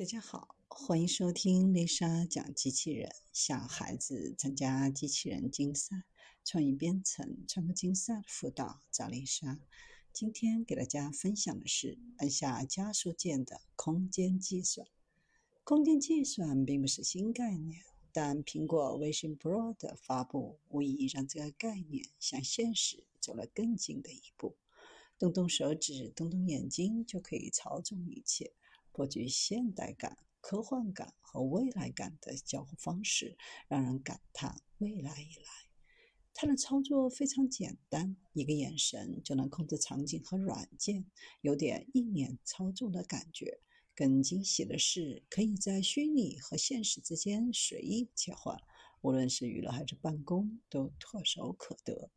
[0.00, 3.14] 大家好，欢迎收听丽莎讲机器人。
[3.34, 6.04] 小孩子参加机器人竞赛、
[6.42, 9.60] 创意编程、创客竞赛的辅导，找丽莎。
[10.10, 14.86] 今天给大家分享的是按下加速键的空间计算。
[15.64, 24.56] 空间计算并不是新概念，但苹果微信 Pro 的发布无疑让这个概念向现实走了更近的一步。
[25.18, 28.54] 动动手指，动动眼睛，就可以操纵一切。
[29.00, 33.34] 颇具现代感、科幻感和未来感的交互方式，
[33.66, 35.50] 让人感叹未来已来。
[36.34, 41.06] 它的操作非常简单，一个眼神就能控制场景和软件，
[41.40, 43.60] 有点意念操纵的感觉。
[43.94, 48.54] 更惊喜的是，可以在虚拟和现实之间随意切换，
[49.00, 52.10] 无论是娱乐还是办公，都唾手可得。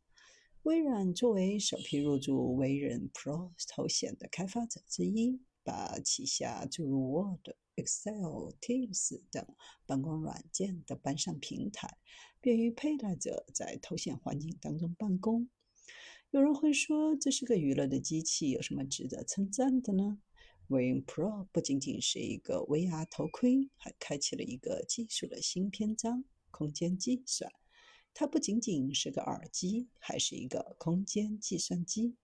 [0.64, 5.40] 微软作为首批入驻微软 Pro 头衔的开发者之一。
[5.64, 9.44] 把旗下诸如 Word、Excel、Teams 等
[9.86, 11.98] 办公软件都搬上平台，
[12.40, 15.48] 便于佩戴者在头显环境当中办公。
[16.30, 20.18] 有人会说，这是个娱乐的机器，有什么值得称赞的呢
[20.68, 27.52] ？Win Pro 不仅仅是一个 VR 头盔，还开启了一个技术的新篇章——空间计算。
[28.12, 32.14] 它不仅仅是个耳机，还是一个空间计算机。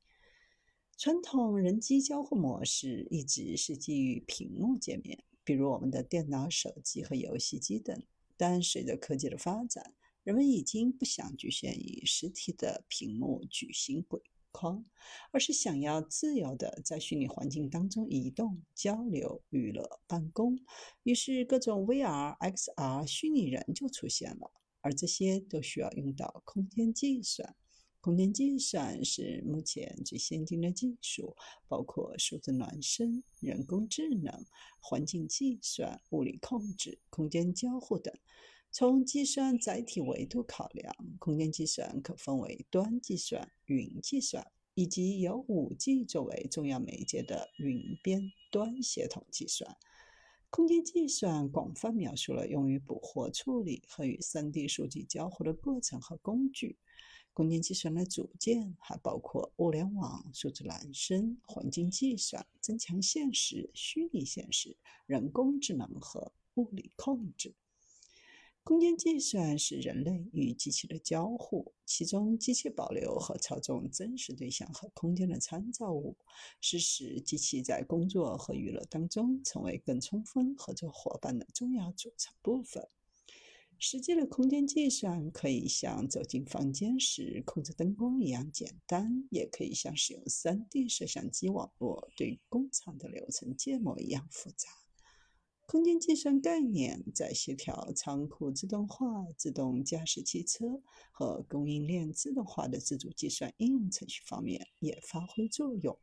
[1.01, 8.03] 传统人机交互模式一直是基于屏幕界面，比如我们的电脑、手机和游戏机等。
[8.37, 14.21] 但随着科技的发展，人们已经不想局限于实体的屏幕矩形轨
[14.53, 14.85] 框，
[15.31, 20.59] 而是想要自由的在虚拟环境当中移动、交流、娱乐、办公。
[21.05, 24.51] 于是，各种 VR、XR 虚拟人就出现了，
[24.83, 27.57] 而这些都需要用到空间计算。
[28.01, 31.37] 空间计算是目前最先进的技术，
[31.69, 34.47] 包括数字孪生、人工智能、
[34.81, 38.15] 环境计算、物理控制、空间交互等。
[38.73, 49.77] 从计算载体维度考量，空间计算可分为端计算、云计算，以及由 5G 作为重要媒介的云边端协同计算。
[50.49, 56.79] 空间计算广泛描述了用于捕获、处理和与 3D 数据交互的过程和工具。
[57.33, 64.77] 空间计算的组件还包括物联网、数字孪生、环境计算、增强现实、虚拟现实、
[65.07, 67.55] 人工智能和物理控制。
[68.63, 76.19] 空间计算是人类与机器的交互，其中机器保留和操纵真实对象和空间的参照物，
[76.61, 82.87] 是使机器在工作和娱乐当中成为更充分合作伙伴的重要组成部分。
[83.83, 94.69] 实际的空间计算可以像走进房间时控制灯光一样简单，也可以像使用 3D 摄像机网络对工厂的流程建模一样复杂。
[95.67, 105.99] 空间计算概念在协调仓库自动化、自动驾驶汽车和供应链自动化的自主计算应用程序方面也发挥作用。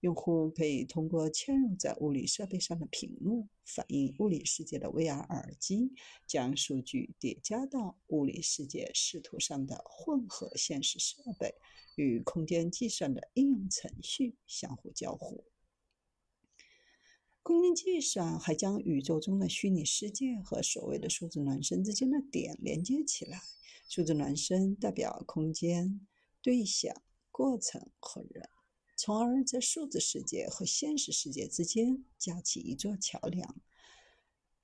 [0.00, 5.92] 用户可以通过嵌入在物理设备上的屏幕，反映物理世界的 VR 耳机，
[6.26, 11.54] 将数据叠加到物理世界视图上的混合现实设备，
[11.96, 15.44] 与空间计算的应用程序相互交互。
[17.42, 23.40] 空间计算还将宇宙中的虚拟世界和所谓的数字孪生之间的点连接起来。
[23.88, 26.06] 数字孪生代表空间、
[26.42, 26.94] 对象、
[27.30, 28.48] 过程和人。
[29.00, 33.54] 从而在数字世界和现实世界之间架起一座桥梁，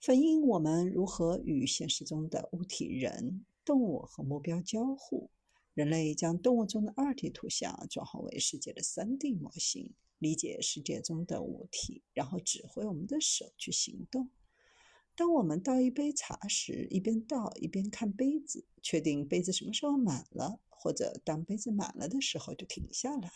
[0.01, 5.31] 反映我们如何与现实中的物体、人、动物和目标交互。
[5.73, 14.31] 人类将动物中的二 D 图像转化为世界的三 D 模型，理解世界中的物体，然后指挥我们的手去行动。
[15.17, 23.31] 当我们倒一杯茶时，一边倒一边看杯子，确定杯子什么时候满了，或者当杯子满了的时候就停下来。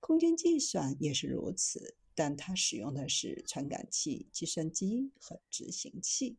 [0.00, 6.36] 空间计算也是如此，但它使用的是传感器、计算机和执行器。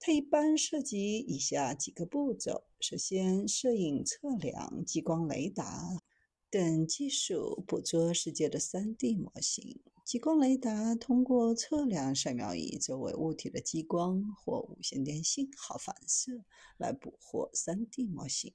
[0.00, 6.02] 它一般涉及以下几个步骤：首先，摄影、测量、激光雷达
[6.50, 9.80] 等技术捕捉世界的 3D 模型。
[10.04, 16.44] 激光雷达通过测量扫描仪周围物体的激光或无线电信号反射
[16.76, 18.52] 来捕获 3D 模型。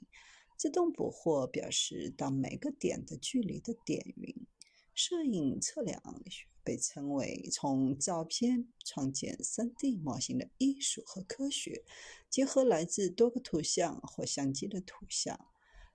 [0.57, 4.45] 自动捕获表示到每个点的距离的点云。
[4.93, 6.21] 摄影测量
[6.63, 11.85] 被称为从照片创建 3D 模型的艺术和科学，
[12.29, 15.47] 结合来自多个图像或相机的图像。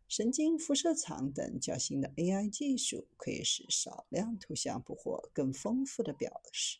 [0.09, 6.79] 神经辐射场等较新的 AI 技术可以使少量图像捕获更丰富的表示。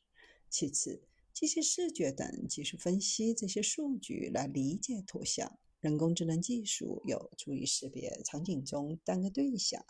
[0.51, 1.03] 其次，
[1.33, 5.59] 机器视觉等技术分析这些数据来理解图像。
[5.81, 9.85] 人工智能技术有助于识别场景中单个对象，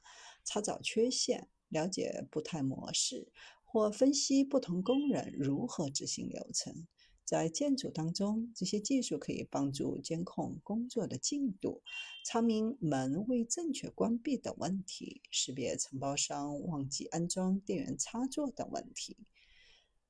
[0.45, 3.33] 查找缺陷，了解步态模式，
[3.65, 6.87] 或分析不同工人如何执行流程。
[7.25, 11.83] 在建筑当中，这些技术可以帮助监控工作的进度，
[12.27, 19.17] 查明门未正确关闭等问题，识别承包商忘记安装电源插座等问题。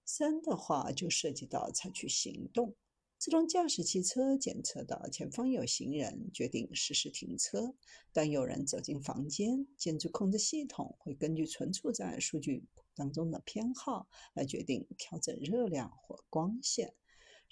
[0.04, 2.74] 三的话就涉及到采取行动。
[3.18, 7.72] 自动驾驶汽车检测到前方有行人，决定实时停车。
[8.12, 12.64] 当有人走进房间，建筑控制系统会根据存储在数据
[12.96, 16.94] 当中的偏好来决定调整热量或光线。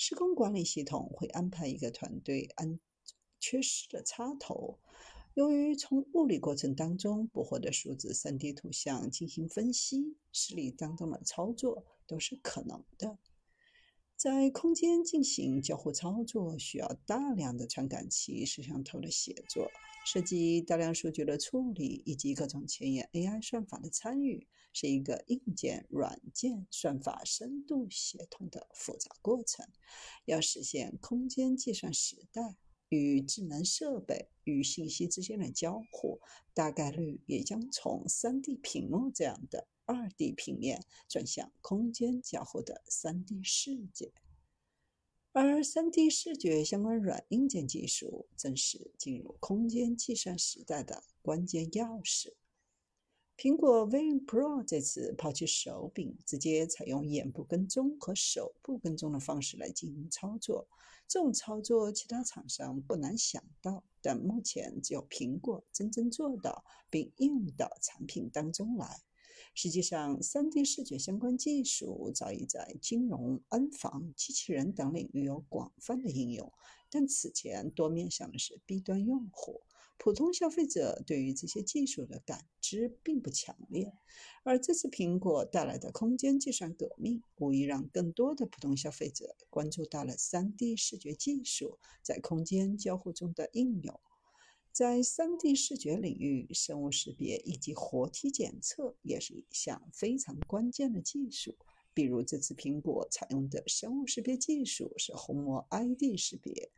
[0.02, 2.80] 施工管理系统会安排一个团队安
[3.38, 4.78] 缺失的插头。
[5.34, 13.18] 由于从物理过程当中捕获的数字 3D 图像进行分析，实例当中的操作都是可能的。
[14.20, 19.70] 在空间进行交互操作，需要大量的传感器、摄像头的协作，
[20.04, 29.66] 涉及大量数据的处理以及各种前沿 AI 算法的参与，是一个硬件、软件、算法深度协同的复杂过程。
[30.26, 32.56] 要实现空间计算时代
[32.90, 36.20] 与智能设备与信息之间的交互，
[36.52, 39.66] 大概率也将从 3D 屏幕这样的。
[39.92, 44.12] 二 D 平面转向空间交互的三 D 世界，
[45.32, 52.34] 而三 D 视觉相关软硬件技术正是进入空间计算时代的关键钥匙。
[53.36, 60.68] 苹果 Vision Pro 这次抛弃手柄，直接采用眼部跟踪和手部跟踪的方式来进行操作。
[61.08, 69.00] 这种操作其他厂商不难想到，但目前只有苹果真正做到并应用到产品当中来。
[69.54, 76.52] 实际上，3D 视觉相关技术早已在金融、安防、机器人等领域有广泛的应用，
[76.90, 79.62] 但此前多面向的是 B 端用户，
[79.98, 83.92] 普通消费者对于这些技术的感知并不强烈。
[84.42, 94.00] 而这次苹果带来的空间计算革命，无疑让更多的普通消费者关注到了 3D 视觉技术在空间交互中的应用。
[94.72, 101.56] 在 3D 视觉领域，生物识别以及活体检测也是一项非常关键的技术。
[101.92, 106.70] 比如，这次苹果采用的生物识别技术是虹膜 ID 识别。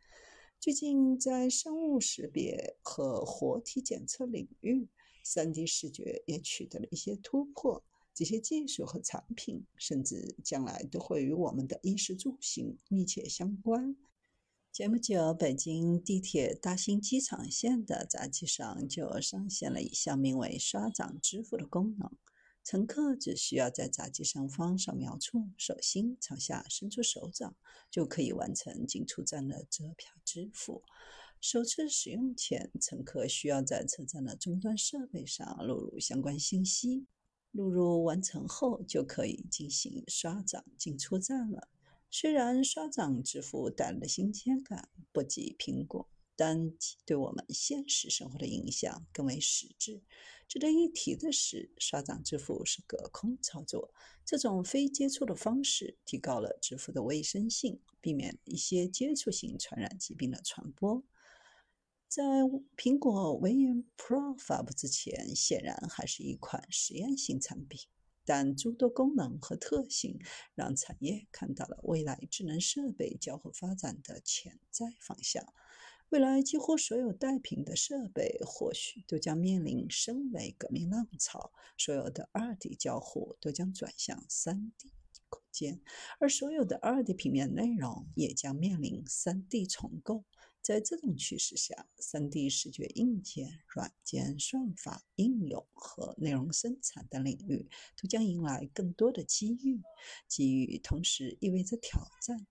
[0.58, 4.88] 最近，在生物识别和活体检测领域
[5.24, 7.84] ，3D 视觉也取得了一些突破。
[8.14, 13.96] 这些技术和产品，甚至将来都会与我们的衣食住行密切相关。
[14.74, 22.10] 前不久，北京地铁大兴机场线的闸机上就上线了一项名为“刷掌支付”的功能。
[22.64, 27.54] 乘客只需要在闸机上方扫描处手心朝下伸出手掌，
[27.90, 30.82] 就可以完成进出站的折票支付。
[31.38, 37.04] 首次使用前，乘客需要在车站的终端设备上录入相关信息，
[37.50, 41.68] 录入完成后就可以进行刷掌进出站了。
[42.14, 50.02] 虽然刷掌支付带来的新鲜感不及苹果，但其对我们现实生活的影响更为实质。
[50.46, 53.94] 值得一提的是，刷掌支付是隔空操作，
[54.26, 61.02] 这种非接触的方式提高了支付的卫生性，避免一些接触性传染疾病的传播。
[62.06, 62.22] 在
[62.76, 67.88] 苹果 v i n Pro 发布之前，显然还是一款实验性产品。
[68.24, 70.18] 但诸多功能和特性
[70.54, 75.44] 让产业看到了未来智能设备交互发展的潜在方向。
[76.10, 84.90] 未来几乎所有带屏的设备或许都将面临升维革命浪潮，所有的二 D 交互都将转向三 D
[85.30, 85.80] 空间，
[86.20, 90.24] 而所有的二 D 平面内容也将面临三 D 重构。
[90.62, 97.68] 在这种趋势下，3D 视觉硬件、软件、算法应用和内容生产等领域
[98.00, 99.82] 都将迎来更多的机遇。
[100.28, 102.46] 机遇同时意味着挑战：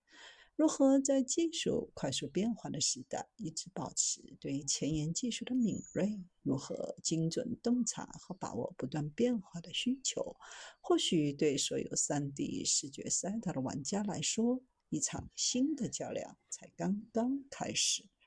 [0.58, 6.22] 如何在技术快速变化的时代一直保持对前沿技术的敏锐？
[6.44, 10.36] 如何精准洞察和把握不断变化的需求？
[10.82, 18.12] 或许对所有 3D 视觉赛道的玩家来说，一场新的较量才刚刚开始。